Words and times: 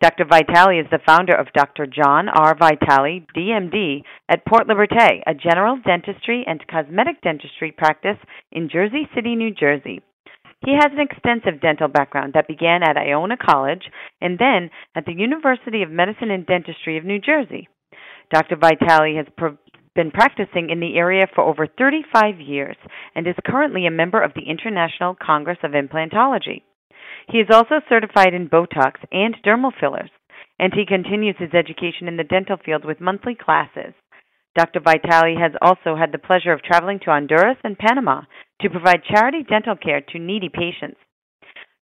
Dr. 0.00 0.24
Vitale 0.24 0.80
is 0.80 0.86
the 0.90 1.00
founder 1.04 1.34
of 1.34 1.52
Dr. 1.52 1.86
John 1.86 2.28
R. 2.28 2.56
Vitale, 2.56 3.26
DMD, 3.36 4.02
at 4.28 4.46
Port 4.46 4.66
Liberté, 4.66 5.20
a 5.26 5.34
general 5.34 5.78
dentistry 5.84 6.44
and 6.46 6.66
cosmetic 6.66 7.20
dentistry 7.22 7.72
practice 7.72 8.18
in 8.52 8.68
Jersey 8.70 9.08
City, 9.14 9.36
New 9.36 9.52
Jersey. 9.52 10.02
He 10.64 10.72
has 10.74 10.92
an 10.92 11.00
extensive 11.00 11.60
dental 11.60 11.88
background 11.88 12.34
that 12.34 12.46
began 12.46 12.82
at 12.82 12.96
Iona 12.96 13.36
College 13.36 13.84
and 14.20 14.38
then 14.38 14.70
at 14.94 15.06
the 15.06 15.14
University 15.14 15.82
of 15.82 15.90
Medicine 15.90 16.30
and 16.30 16.44
Dentistry 16.44 16.98
of 16.98 17.04
New 17.04 17.18
Jersey. 17.18 17.68
Dr. 18.30 18.56
Vitale 18.56 19.16
has 19.16 19.26
pro- 19.36 19.56
been 19.94 20.10
practicing 20.10 20.70
in 20.70 20.80
the 20.80 20.96
area 20.96 21.26
for 21.34 21.42
over 21.42 21.66
35 21.66 22.40
years 22.40 22.76
and 23.14 23.26
is 23.26 23.34
currently 23.44 23.86
a 23.86 23.90
member 23.90 24.22
of 24.22 24.32
the 24.34 24.48
International 24.48 25.16
Congress 25.20 25.58
of 25.62 25.72
Implantology. 25.72 26.62
He 27.28 27.38
is 27.38 27.48
also 27.52 27.80
certified 27.88 28.34
in 28.34 28.48
Botox 28.48 28.94
and 29.12 29.36
dermal 29.44 29.72
fillers, 29.78 30.10
and 30.58 30.72
he 30.74 30.86
continues 30.86 31.36
his 31.38 31.54
education 31.54 32.08
in 32.08 32.16
the 32.16 32.24
dental 32.24 32.56
field 32.64 32.84
with 32.84 33.00
monthly 33.00 33.34
classes. 33.34 33.94
Dr. 34.56 34.80
Vitale 34.80 35.38
has 35.38 35.52
also 35.62 35.96
had 35.96 36.12
the 36.12 36.18
pleasure 36.18 36.52
of 36.52 36.62
traveling 36.62 36.98
to 37.00 37.10
Honduras 37.10 37.56
and 37.62 37.78
Panama 37.78 38.22
to 38.60 38.70
provide 38.70 39.04
charity 39.04 39.44
dental 39.48 39.76
care 39.76 40.00
to 40.00 40.18
needy 40.18 40.48
patients. 40.48 40.98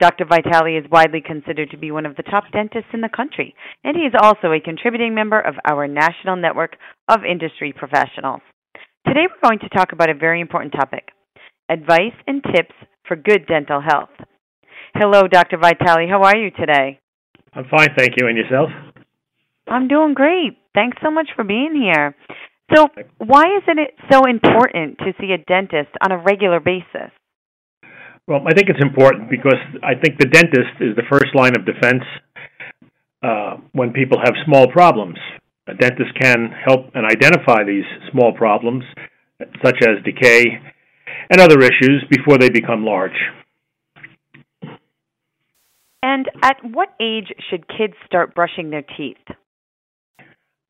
Dr. 0.00 0.24
Vitale 0.24 0.78
is 0.78 0.90
widely 0.90 1.20
considered 1.20 1.70
to 1.70 1.76
be 1.76 1.90
one 1.90 2.06
of 2.06 2.16
the 2.16 2.24
top 2.24 2.44
dentists 2.52 2.90
in 2.92 3.02
the 3.02 3.08
country, 3.08 3.54
and 3.84 3.96
he 3.96 4.02
is 4.02 4.14
also 4.18 4.52
a 4.52 4.60
contributing 4.60 5.14
member 5.14 5.40
of 5.40 5.54
our 5.68 5.86
national 5.86 6.36
network 6.36 6.76
of 7.08 7.24
industry 7.24 7.72
professionals. 7.72 8.40
Today 9.06 9.26
we're 9.28 9.48
going 9.48 9.60
to 9.60 9.68
talk 9.68 9.92
about 9.92 10.10
a 10.10 10.14
very 10.14 10.40
important 10.40 10.72
topic 10.72 11.08
advice 11.68 12.14
and 12.26 12.42
tips 12.42 12.74
for 13.06 13.16
good 13.16 13.46
dental 13.46 13.80
health. 13.80 14.10
Hello, 14.94 15.26
Dr. 15.26 15.56
Vitale. 15.56 16.06
How 16.08 16.22
are 16.22 16.36
you 16.36 16.50
today? 16.50 17.00
I'm 17.54 17.64
fine, 17.70 17.88
thank 17.96 18.12
you. 18.18 18.28
And 18.28 18.36
yourself? 18.36 18.68
I'm 19.66 19.88
doing 19.88 20.14
great. 20.14 20.58
Thanks 20.74 20.98
so 21.02 21.10
much 21.10 21.28
for 21.34 21.44
being 21.44 21.74
here. 21.74 22.14
So, 22.74 22.88
why 23.18 23.44
isn't 23.62 23.78
it 23.78 23.94
so 24.10 24.24
important 24.24 24.98
to 24.98 25.12
see 25.20 25.32
a 25.32 25.38
dentist 25.38 25.90
on 26.02 26.12
a 26.12 26.18
regular 26.18 26.60
basis? 26.60 27.10
Well, 28.26 28.40
I 28.46 28.54
think 28.54 28.68
it's 28.68 28.82
important 28.82 29.28
because 29.28 29.58
I 29.82 29.94
think 29.94 30.18
the 30.18 30.26
dentist 30.26 30.80
is 30.80 30.94
the 30.96 31.02
first 31.10 31.34
line 31.34 31.52
of 31.56 31.66
defense 31.66 32.04
uh, 33.22 33.56
when 33.72 33.92
people 33.92 34.18
have 34.22 34.34
small 34.46 34.70
problems. 34.70 35.18
A 35.66 35.74
dentist 35.74 36.10
can 36.20 36.50
help 36.64 36.86
and 36.94 37.04
identify 37.04 37.64
these 37.64 37.84
small 38.10 38.32
problems, 38.32 38.84
such 39.64 39.78
as 39.82 40.04
decay 40.04 40.44
and 41.30 41.40
other 41.40 41.60
issues, 41.60 42.04
before 42.10 42.38
they 42.38 42.50
become 42.50 42.84
large. 42.84 43.16
And 46.12 46.28
at 46.42 46.58
what 46.62 46.90
age 47.00 47.32
should 47.48 47.66
kids 47.68 47.94
start 48.04 48.34
brushing 48.34 48.68
their 48.68 48.84
teeth? 48.98 49.24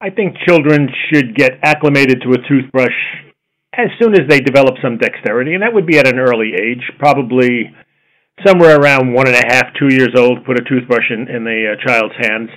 I 0.01 0.11
think 0.11 0.37
children 0.47 0.89
should 1.11 1.35
get 1.35 1.59
acclimated 1.65 2.23
to 2.23 2.31
a 2.31 2.49
toothbrush 2.49 2.95
as 3.77 3.89
soon 4.01 4.13
as 4.13 4.29
they 4.29 4.39
develop 4.39 4.77
some 4.81 4.99
dexterity, 4.99 5.55
and 5.55 5.63
that 5.65 5.75
would 5.75 5.87
be 5.87 5.99
at 5.99 6.07
an 6.07 6.21
early 6.21 6.53
age, 6.55 6.85
probably 7.01 7.75
somewhere 8.47 8.79
around 8.79 9.15
one 9.15 9.27
and 9.27 9.35
a 9.35 9.47
half, 9.49 9.67
two 9.81 9.93
years 9.93 10.15
old, 10.17 10.45
put 10.47 10.61
a 10.61 10.63
toothbrush 10.63 11.11
in, 11.11 11.27
in 11.27 11.43
the 11.43 11.75
uh, 11.75 11.87
child's 11.89 12.15
hands. 12.21 12.51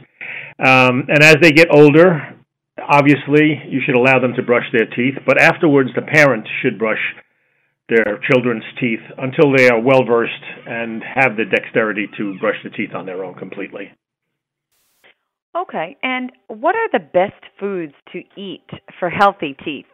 Um, 0.59 1.07
and 1.09 1.23
as 1.23 1.37
they 1.41 1.51
get 1.51 1.73
older, 1.73 2.37
obviously, 2.77 3.65
you 3.67 3.81
should 3.83 3.95
allow 3.95 4.19
them 4.19 4.33
to 4.35 4.43
brush 4.43 4.65
their 4.71 4.85
teeth, 4.85 5.15
but 5.25 5.41
afterwards, 5.41 5.89
the 5.95 6.03
parents 6.03 6.49
should 6.61 6.77
brush 6.77 7.01
their 7.89 8.19
children's 8.31 8.63
teeth 8.79 9.01
until 9.17 9.55
they 9.55 9.69
are 9.69 9.79
well 9.79 10.03
versed 10.05 10.33
and 10.65 11.03
have 11.03 11.37
the 11.37 11.45
dexterity 11.45 12.07
to 12.17 12.37
brush 12.39 12.57
the 12.63 12.69
teeth 12.71 12.95
on 12.95 13.05
their 13.05 13.23
own 13.23 13.35
completely. 13.35 13.91
Okay, 15.55 15.95
and 16.03 16.31
what 16.47 16.75
are 16.75 16.89
the 16.91 16.99
best 16.99 17.41
foods 17.59 17.93
to 18.11 18.19
eat 18.35 18.67
for 18.99 19.09
healthy 19.09 19.55
teeth? 19.63 19.85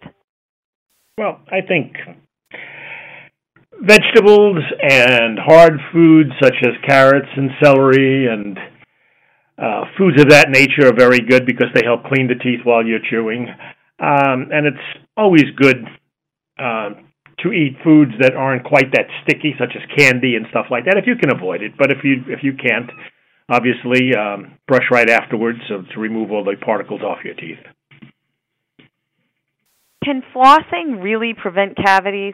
Well, 1.18 1.40
I 1.51 1.62
think 1.68 1.94
vegetables 3.80 4.63
and 4.81 5.38
hard 5.40 5.74
foods 5.94 6.31
such 6.41 6.56
as 6.63 6.74
carrots 6.88 7.30
and 7.35 7.51
celery 7.62 8.28
and 8.28 8.57
uh, 9.57 9.85
foods 9.97 10.19
of 10.19 10.30
that 10.30 10.50
nature 10.50 10.88
are 10.88 10.96
very 10.96 11.19
good 11.19 11.46
because 11.46 11.68
they 11.75 11.81
help 11.84 12.06
clean 12.06 12.28
the 12.28 12.41
teeth 12.41 12.62
while 12.63 12.85
you're 12.85 13.00
chewing. 13.09 13.47
Um, 14.00 14.50
and 14.51 14.66
it's 14.66 15.06
always 15.16 15.46
good 15.56 15.85
uh, 16.57 16.90
to 17.44 17.52
eat 17.52 17.78
foods 17.84 18.12
that 18.19 18.34
aren't 18.35 18.63
quite 18.63 18.91
that 18.94 19.07
sticky, 19.24 19.56
such 19.59 19.74
as 19.75 19.81
candy 19.97 20.35
and 20.35 20.46
stuff 20.50 20.68
like 20.69 20.85
that, 20.85 20.97
if 20.97 21.06
you 21.07 21.16
can 21.16 21.35
avoid 21.35 21.62
it. 21.62 21.74
But 21.78 21.91
if 21.91 22.03
you 22.03 22.24
if 22.28 22.44
you 22.44 22.53
can't, 22.53 22.90
obviously 23.50 24.16
um, 24.16 24.57
brush 24.68 24.85
right 24.91 25.09
afterwards 25.09 25.59
so 25.68 25.84
to 25.94 26.00
remove 26.00 26.31
all 26.31 26.44
the 26.44 26.56
particles 26.63 27.01
off 27.01 27.19
your 27.24 27.35
teeth. 27.35 27.59
Can 30.03 30.24
flossing 30.34 31.03
really 31.03 31.34
prevent 31.40 31.78
cavities? 31.78 32.34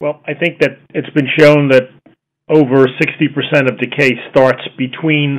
Well, 0.00 0.20
I 0.26 0.34
think 0.34 0.60
that 0.60 0.78
it's 0.90 1.10
been 1.10 1.28
shown 1.38 1.68
that 1.68 1.90
over 2.48 2.86
60% 2.86 3.70
of 3.70 3.78
decay 3.78 4.12
starts 4.30 4.62
between 4.76 5.38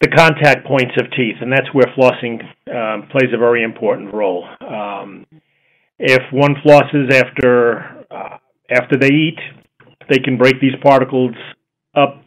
the 0.00 0.08
contact 0.08 0.66
points 0.66 0.94
of 0.98 1.10
teeth, 1.12 1.36
and 1.40 1.52
that's 1.52 1.72
where 1.72 1.86
flossing 1.96 2.42
um, 2.68 3.08
plays 3.08 3.32
a 3.32 3.38
very 3.38 3.62
important 3.62 4.12
role. 4.12 4.44
Um, 4.60 5.26
if 5.98 6.22
one 6.32 6.54
flosses 6.64 7.12
after 7.12 8.04
uh, 8.10 8.38
after 8.70 8.96
they 8.98 9.08
eat, 9.08 9.38
they 10.08 10.18
can 10.18 10.36
break 10.36 10.60
these 10.60 10.74
particles 10.82 11.34
up. 11.94 12.20